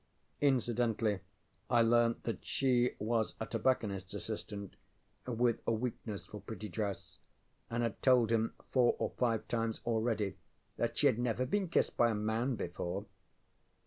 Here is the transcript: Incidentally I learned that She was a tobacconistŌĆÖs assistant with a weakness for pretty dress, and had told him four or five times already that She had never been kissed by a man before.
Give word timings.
Incidentally 0.39 1.19
I 1.69 1.83
learned 1.83 2.23
that 2.23 2.43
She 2.43 2.95
was 2.97 3.35
a 3.39 3.45
tobacconistŌĆÖs 3.45 4.15
assistant 4.15 4.75
with 5.27 5.59
a 5.67 5.71
weakness 5.71 6.25
for 6.25 6.41
pretty 6.41 6.69
dress, 6.69 7.19
and 7.69 7.83
had 7.83 8.01
told 8.01 8.31
him 8.31 8.55
four 8.71 8.95
or 8.97 9.11
five 9.19 9.47
times 9.47 9.79
already 9.85 10.37
that 10.77 10.97
She 10.97 11.05
had 11.05 11.19
never 11.19 11.45
been 11.45 11.69
kissed 11.69 11.97
by 11.97 12.09
a 12.09 12.15
man 12.15 12.55
before. 12.55 13.05